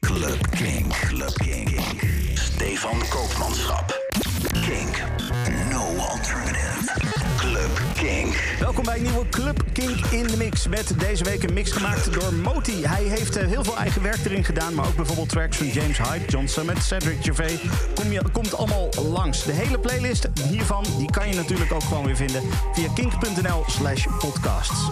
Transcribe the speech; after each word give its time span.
Club 0.00 0.50
Kink. 0.50 0.92
Club 1.08 1.34
Kink. 1.34 1.80
Stefan 2.34 2.98
Koopmanschap. 3.08 3.98
Kink. 4.52 5.02
No 5.70 5.96
alternative. 5.96 6.92
Club 7.36 7.80
Kink. 7.94 8.56
Welkom 8.60 8.84
bij 8.84 8.96
een 8.96 9.02
nieuwe 9.02 9.28
Club 9.28 9.64
Kink 9.72 10.06
in 10.06 10.26
de 10.26 10.36
Mix. 10.36 10.68
Met 10.68 10.94
deze 10.98 11.24
week 11.24 11.42
een 11.42 11.52
mix 11.52 11.70
gemaakt 11.70 12.12
door 12.12 12.34
Moti. 12.34 12.86
Hij 12.86 13.02
heeft 13.02 13.36
eh, 13.36 13.46
heel 13.46 13.64
veel 13.64 13.76
eigen 13.76 14.02
werk 14.02 14.24
erin 14.24 14.44
gedaan. 14.44 14.74
Maar 14.74 14.86
ook 14.86 14.96
bijvoorbeeld 14.96 15.28
tracks 15.28 15.56
van 15.56 15.66
James 15.66 15.98
Hype, 15.98 16.30
John 16.30 16.46
Summit, 16.46 16.82
Cedric 16.82 17.22
Gervais. 17.22 17.60
Kom 17.94 18.12
je, 18.12 18.22
komt 18.32 18.54
allemaal 18.54 18.88
langs. 19.12 19.44
De 19.44 19.52
hele 19.52 19.78
playlist 19.78 20.28
hiervan 20.48 20.84
die 20.98 21.10
kan 21.10 21.28
je 21.28 21.34
natuurlijk 21.34 21.72
ook 21.72 21.82
gewoon 21.82 22.04
weer 22.04 22.16
vinden 22.16 22.42
via 22.72 22.88
kink.nl 22.94 23.64
slash 23.66 24.06
podcasts. 24.18 24.88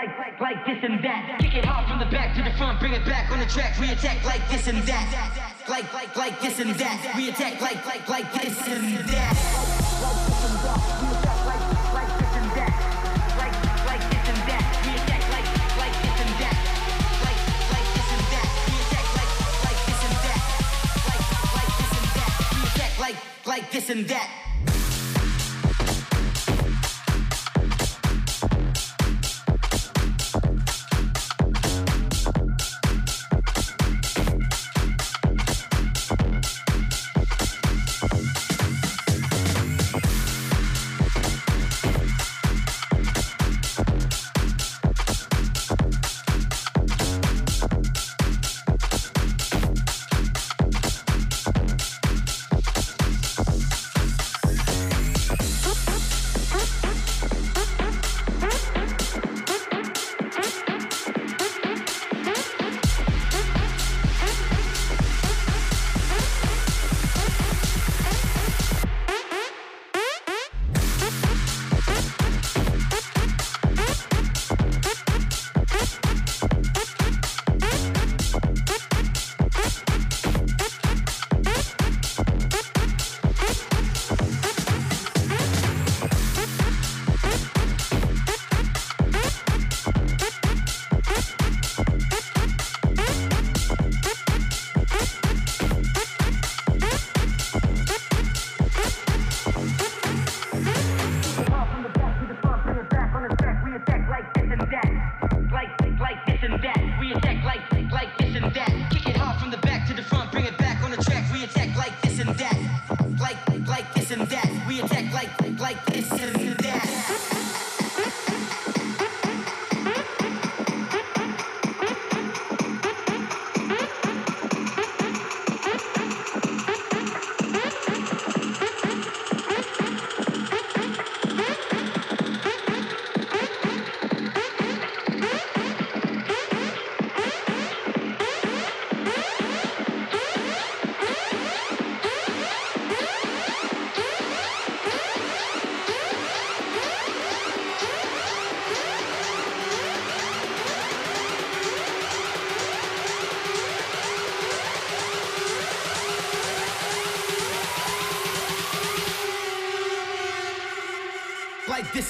like, 0.00 0.18
like, 0.18 0.40
like 0.40 0.66
this 0.66 0.82
and 0.82 1.04
that. 1.04 1.36
Kick 1.40 1.54
it 1.56 1.64
hard 1.64 1.86
from 1.86 1.98
the 1.98 2.06
back 2.06 2.34
to 2.36 2.42
the 2.42 2.50
front, 2.56 2.80
bring 2.80 2.94
it 2.94 3.04
back 3.04 3.30
on 3.30 3.38
the 3.38 3.44
track. 3.44 3.78
We 3.78 3.90
attack 3.90 4.24
like 4.24 4.40
this 4.48 4.66
and 4.66 4.78
that. 4.88 5.04
Like, 5.68 5.92
like, 5.92 6.16
like 6.16 6.40
this 6.40 6.58
and 6.58 6.70
that. 6.70 7.12
We 7.16 7.28
attack 7.28 7.60
like, 7.60 7.84
like, 7.84 8.08
like 8.08 8.32
this 8.32 8.56
and 8.64 8.96
that. 9.12 9.36
Like 10.00 10.16
this 10.24 10.40
and 10.48 10.56
that. 10.64 10.80
Like, 11.44 11.64
like 11.92 12.12
this 12.16 12.32
and 12.40 12.48
that. 12.56 12.72
Like 13.36 13.52
like, 13.76 13.92
like 13.92 14.04
this 14.08 14.24
and 14.24 14.40
that. 14.48 14.64
Like, 15.36 15.48
like 15.76 15.96
this 16.00 16.18
and 16.24 16.32
that. 16.40 16.56
Like, 17.20 17.40
like 19.68 19.80
this 19.84 20.00
and 20.00 20.16
that. 20.24 20.40
Like, 22.96 23.04
like, 23.04 23.20
like 23.44 23.70
this 23.70 23.90
and 23.90 24.08
that. 24.08 24.49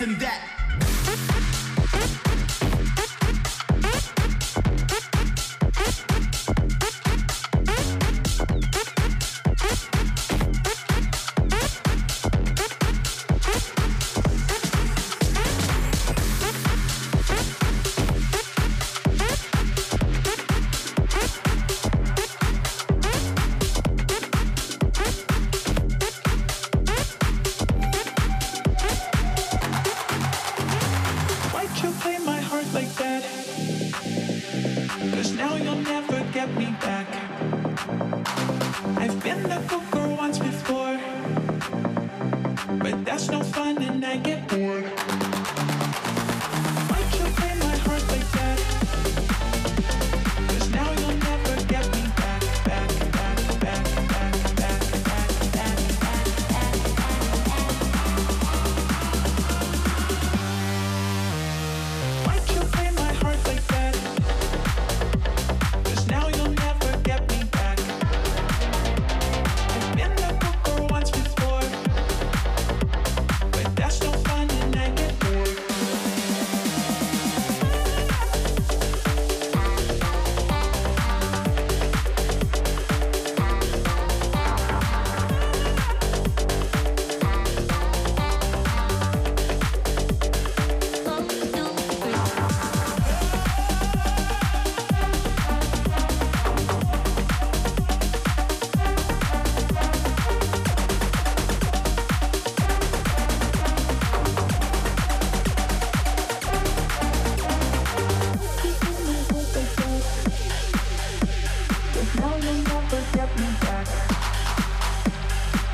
and 0.00 0.18
that. 0.18 0.39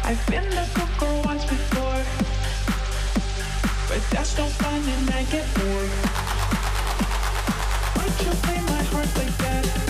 I've 0.09 0.25
been 0.29 0.49
the 0.51 0.65
girl 1.01 1.21
once 1.25 1.45
before, 1.45 2.01
but 3.89 4.01
that's 4.13 4.39
no 4.39 4.45
fun 4.47 4.81
and 4.81 5.11
I 5.11 5.25
get 5.25 5.45
bored. 5.57 5.91
Why'd 7.97 8.21
you 8.25 8.33
play 8.45 8.61
my 8.63 8.83
heart 8.85 9.17
like 9.19 9.37
that? 9.39 9.86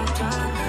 I 0.00 0.06
try. 0.14 0.59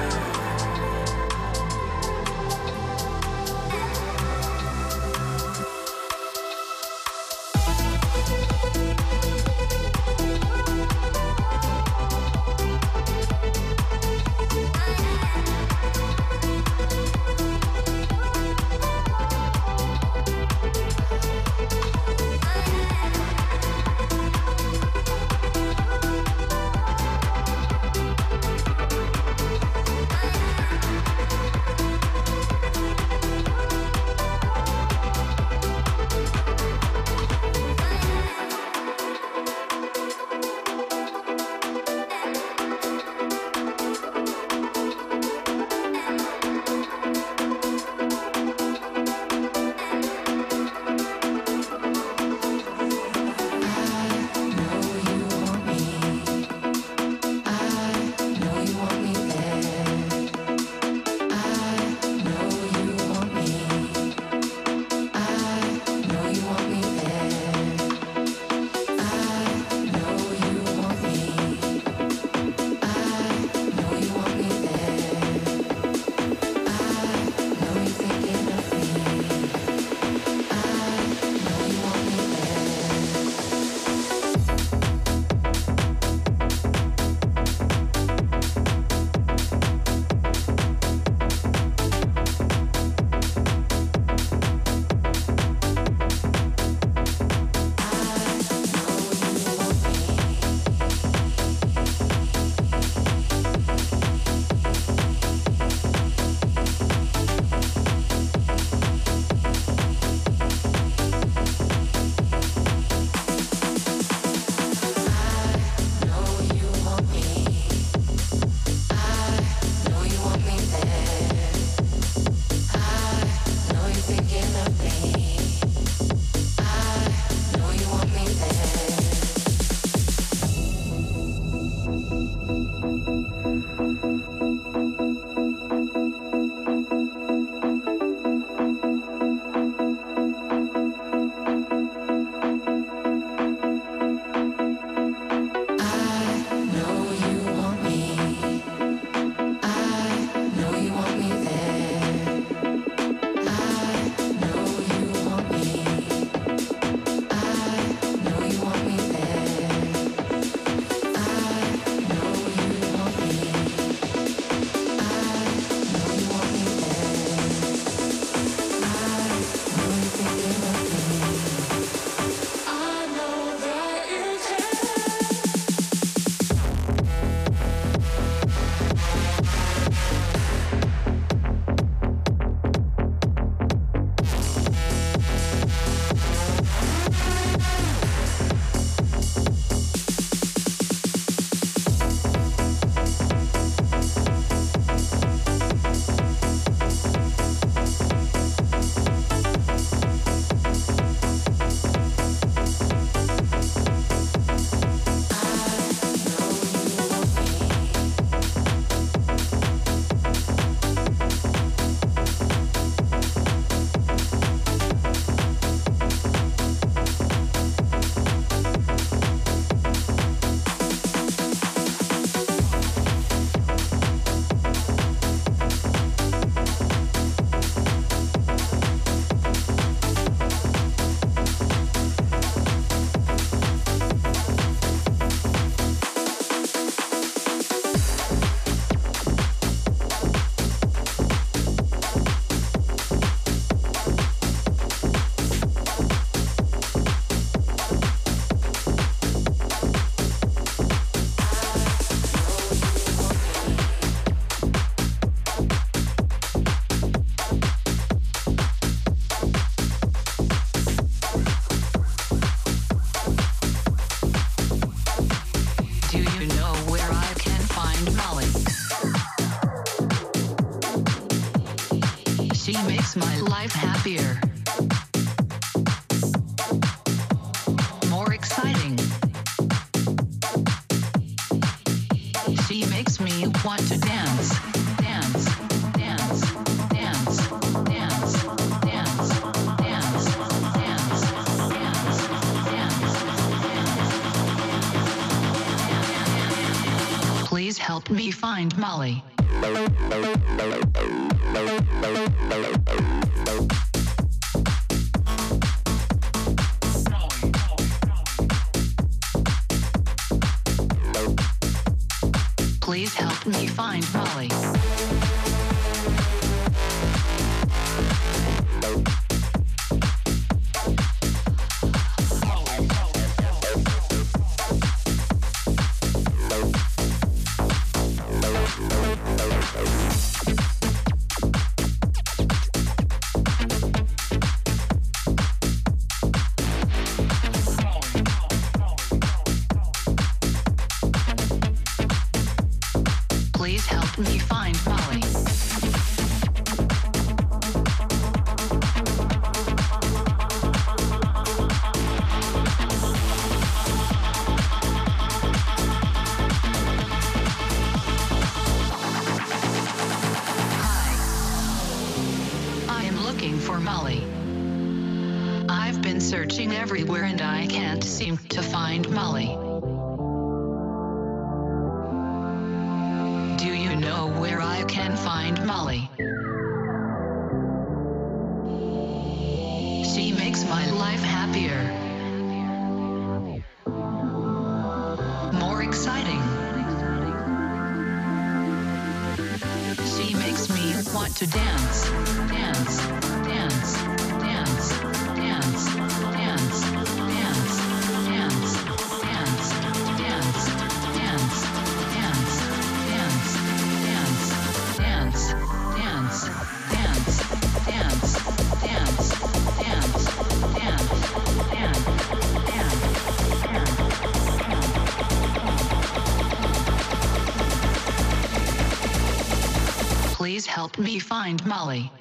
Find 421.42 421.66
Molly. 421.66 422.12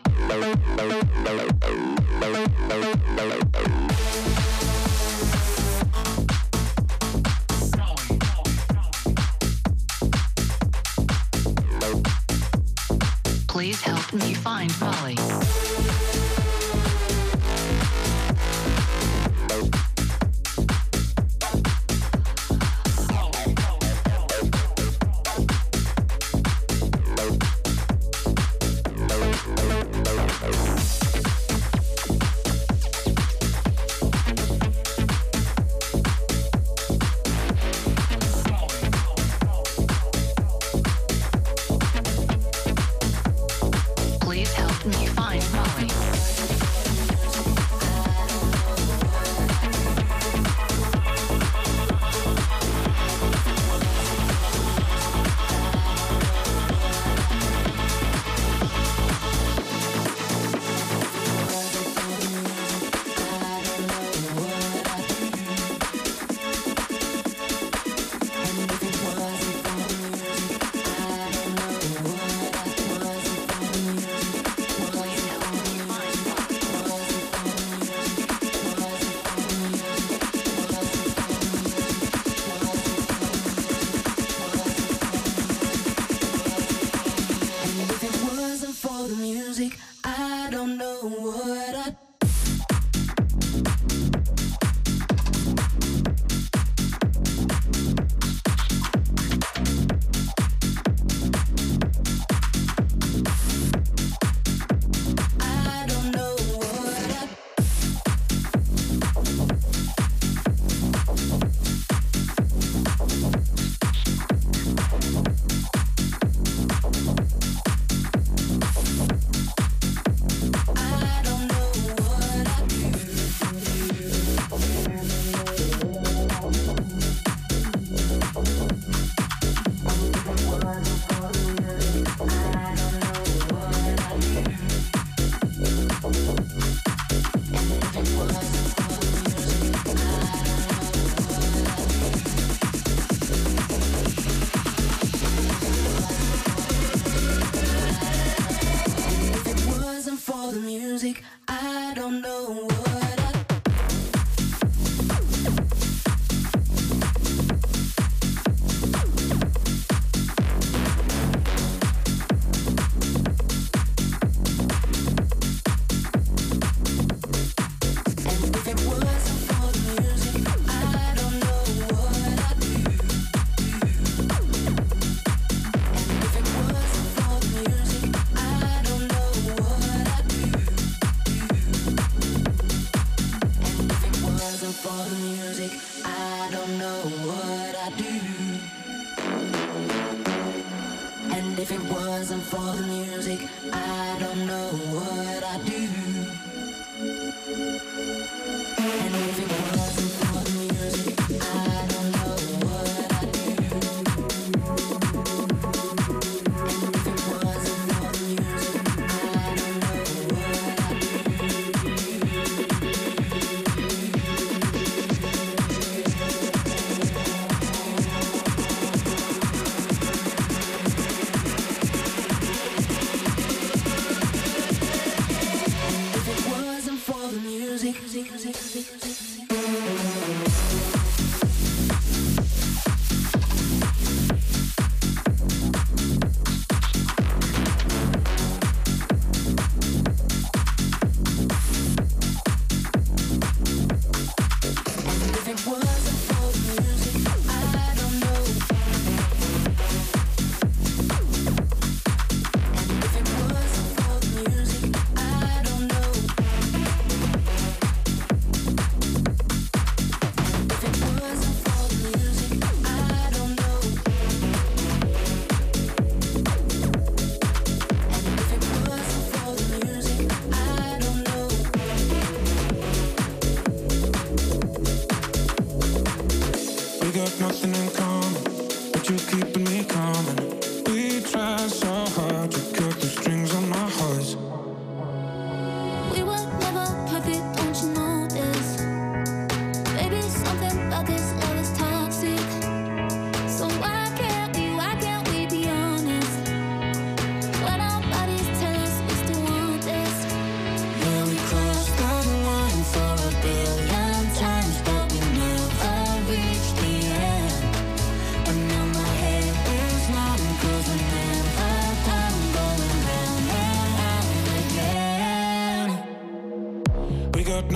Please 13.46 13.82
help 13.82 14.10
me 14.14 14.32
find 14.32 14.72
Molly. 14.80 16.49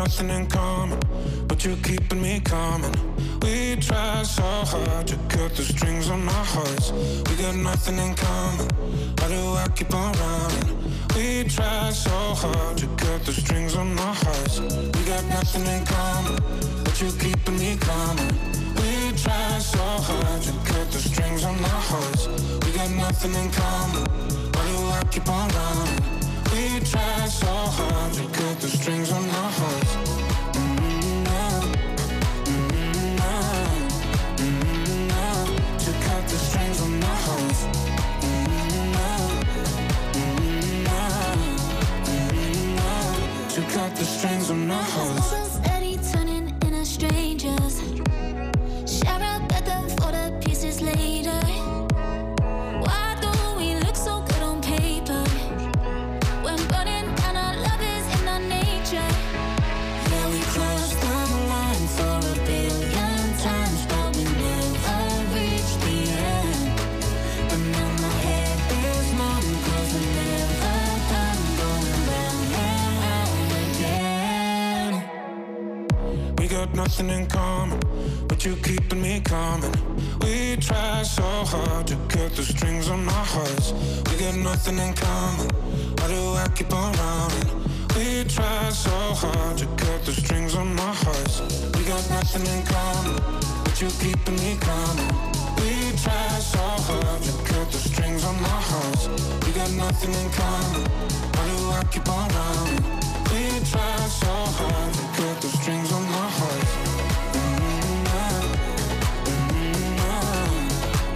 nothing 0.05 0.29
in 0.29 0.47
common, 0.47 1.01
but 1.49 1.65
you're 1.65 1.83
keeping 1.83 2.21
me 2.21 2.39
coming. 2.41 2.95
We 3.41 3.77
try 3.77 4.23
so 4.23 4.43
hard 4.43 5.07
to 5.07 5.17
cut 5.31 5.57
the 5.57 5.63
strings 5.63 6.11
on 6.11 6.29
our 6.29 6.45
hearts. 6.45 6.93
We 7.27 7.35
got 7.37 7.57
nothing 7.57 7.97
in 7.97 8.15
common. 8.15 8.69
Why 9.19 9.29
do 9.29 9.41
I 9.65 9.67
keep 9.75 9.95
on 9.95 10.13
running? 10.25 10.69
We 11.17 11.45
try 11.45 11.91
so 11.91 12.17
hard 12.43 12.77
to 12.83 12.87
cut 13.03 13.25
the 13.25 13.33
strings 13.33 13.77
on 13.77 13.99
our 13.99 14.15
hearts. 14.25 14.61
We 14.95 15.01
got 15.13 15.25
nothing 15.37 15.67
in 15.75 15.83
common, 15.87 16.37
but 16.85 17.01
you're 17.01 17.19
keeping 17.25 17.59
me 17.59 17.79
coming. 17.81 18.33
We 18.81 18.91
try 19.25 19.59
so 19.59 19.85
hard 20.09 20.43
to 20.43 20.53
cut 20.71 20.87
the 20.93 21.01
strings 21.09 21.45
on 21.45 21.57
our 21.73 21.83
hearts. 21.91 22.29
We 22.63 22.73
got 22.73 22.91
nothing 22.91 23.35
in 23.43 23.51
common. 23.51 24.05
Why 24.53 24.65
do 24.71 24.79
I 24.99 25.03
keep 25.11 25.29
on 25.31 25.49
running? 25.49 26.25
We 26.53 26.79
try 26.81 27.27
so 27.27 27.47
hard 27.47 28.13
to 28.13 28.23
cut 28.39 28.61
the 28.61 28.69
strings 28.69 29.11
nothing 84.65 84.89
in 84.89 84.95
common. 84.95 85.49
Why 85.99 86.09
do 86.09 86.35
I 86.37 86.49
keep 86.55 86.73
on 86.73 86.93
running? 86.95 87.49
We 87.97 88.25
try 88.25 88.71
so 88.71 88.91
hard 88.91 89.59
to 89.59 89.67
cut 89.67 90.05
the 90.07 90.13
strings 90.13 90.55
on 90.55 90.75
my 90.75 90.95
heart. 91.03 91.43
We 91.77 91.85
got 91.85 92.09
nothing 92.09 92.47
in 92.47 92.65
common, 92.65 93.21
but 93.65 93.81
you 93.81 93.89
keeping 94.01 94.37
me 94.37 94.57
coming. 94.61 95.13
We 95.61 95.93
try 96.01 96.41
so 96.41 96.65
hard 96.89 97.23
to 97.23 97.33
cut 97.45 97.71
the 97.73 97.79
strings 97.79 98.25
on 98.25 98.41
my 98.41 98.61
heart. 98.71 99.09
We 99.45 99.53
got 99.53 99.71
nothing 99.73 100.15
in 100.15 100.31
common. 100.31 100.85
Why 101.35 101.45
do 101.53 101.71
I 101.81 101.85
keep 101.93 102.09
on 102.09 102.29
running? 102.33 102.85
We 103.33 103.61
try 103.69 103.97
so 104.23 104.33
hard 104.33 104.95
to 104.95 105.03
cut 105.21 105.41
the 105.43 105.49
strings 105.59 105.93
on 105.93 106.05
my 106.05 106.29
heart. 106.39 106.65
Mm-hmm. 107.37 108.15
Mm-hmm. 109.25 110.05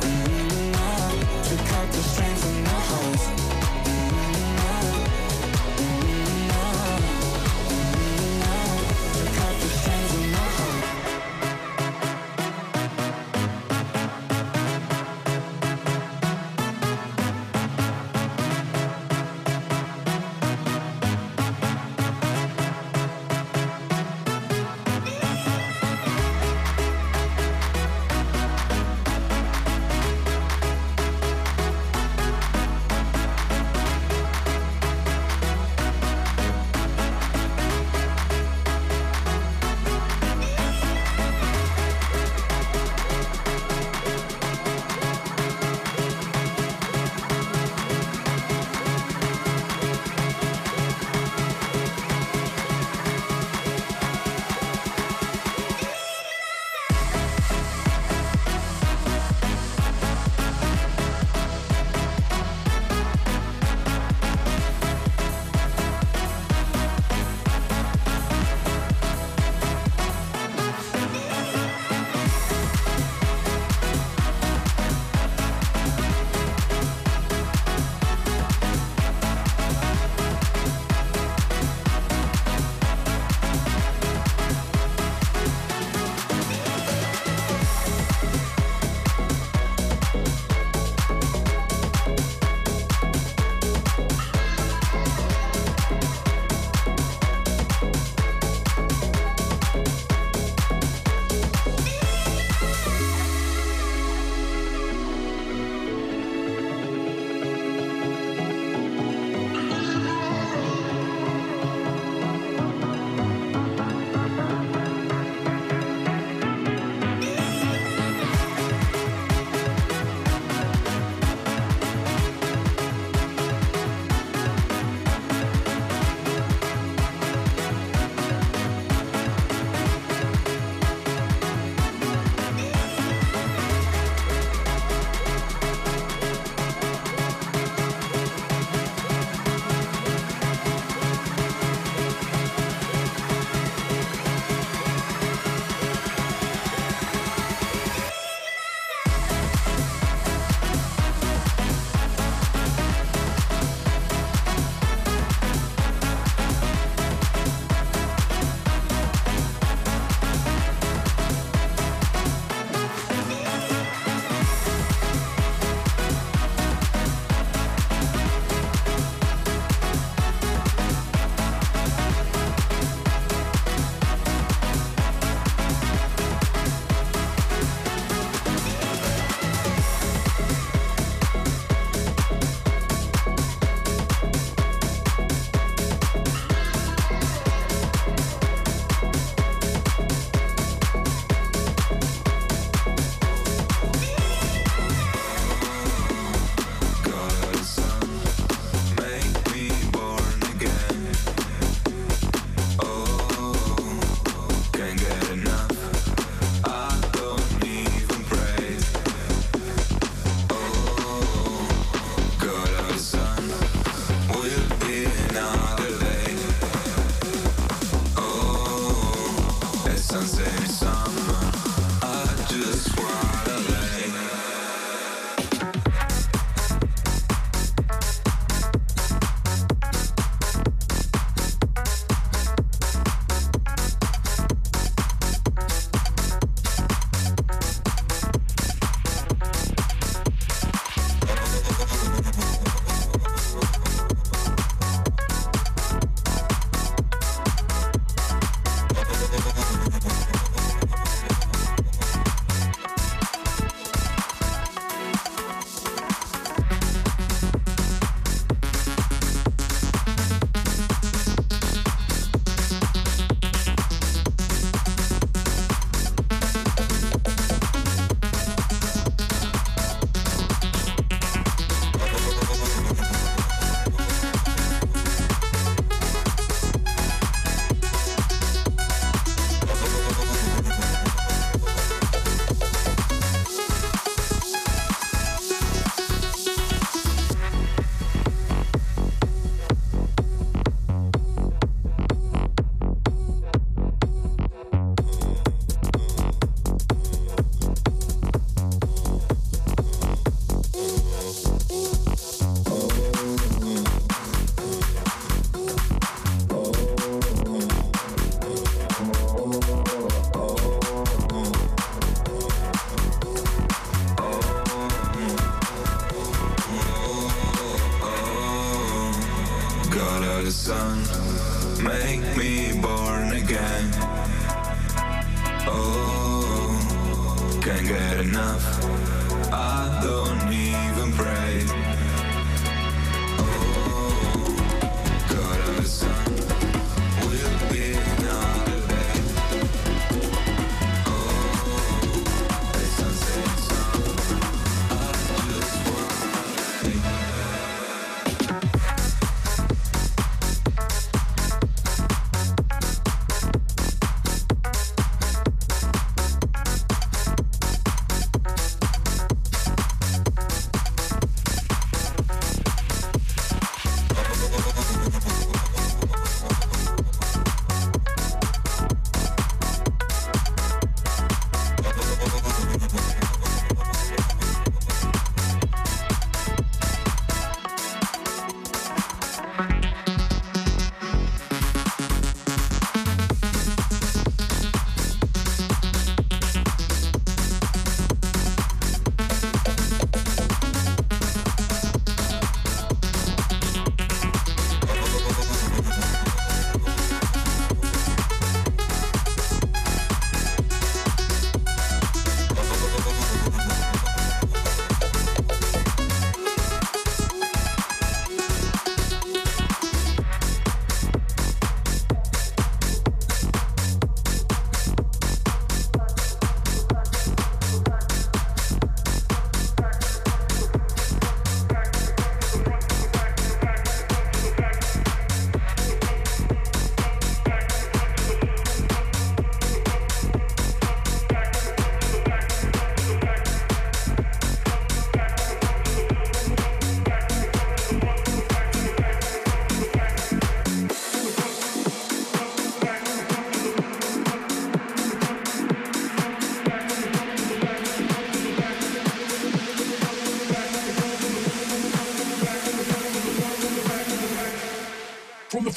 Mm-hmm. 0.05 0.79
the 1.93 2.03
strength 2.03 2.58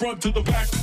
front 0.02 0.20
to 0.20 0.32
the 0.32 0.42
back. 0.42 0.81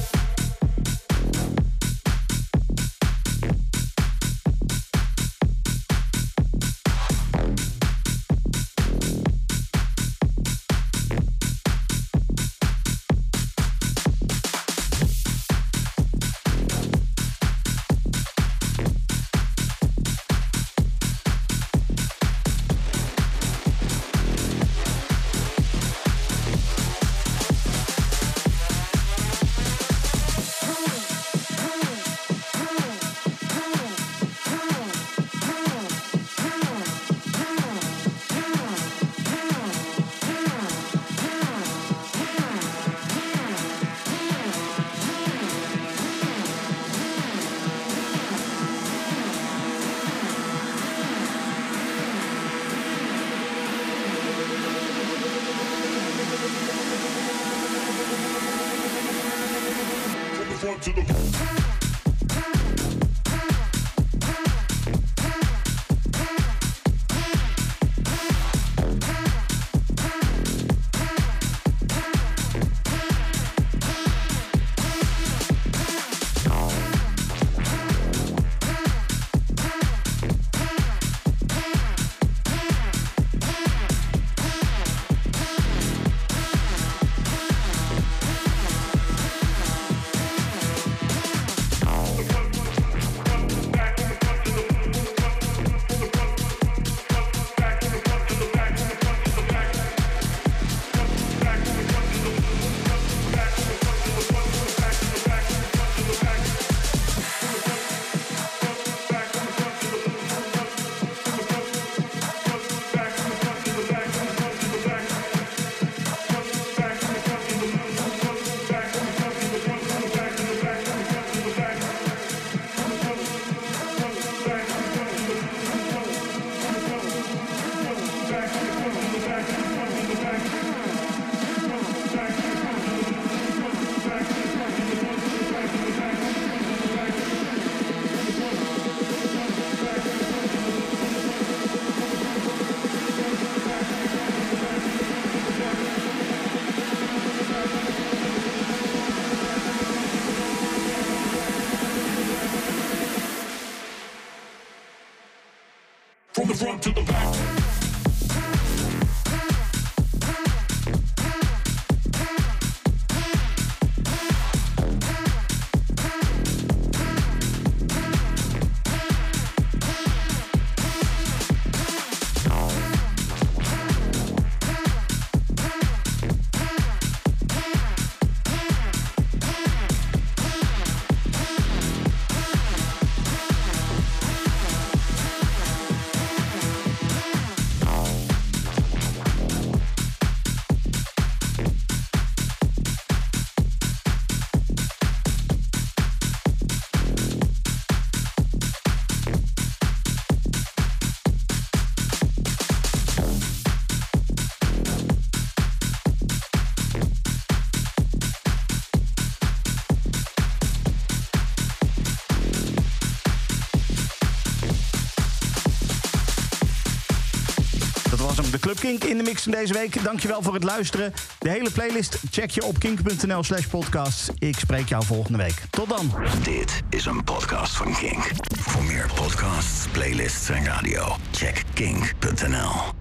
Kink 218.79 219.05
in 219.05 219.17
de 219.17 219.23
mix 219.23 219.43
van 219.43 219.53
deze 219.53 219.73
week. 219.73 220.05
Dankjewel 220.05 220.43
voor 220.43 220.55
het 220.55 220.65
luisteren. 220.65 221.13
De 221.39 221.49
hele 221.49 221.71
playlist 221.71 222.19
check 222.31 222.51
je 222.51 222.65
op 222.65 222.79
kink.nl 222.79 223.43
slash 223.43 223.67
podcasts. 223.67 224.29
Ik 224.39 224.59
spreek 224.59 224.89
jou 224.89 225.05
volgende 225.05 225.39
week. 225.39 225.63
Tot 225.71 225.89
dan. 225.89 226.13
Dit 226.43 226.83
is 226.91 227.07
een 227.07 227.25
podcast 227.25 227.77
van 227.77 227.95
Kink. 227.95 228.31
Voor 228.59 228.85
meer 228.85 229.11
podcasts, 229.15 229.87
playlists 229.93 230.49
en 230.49 230.65
radio, 230.65 231.17
check 231.31 231.63
kink.nl. 231.75 232.98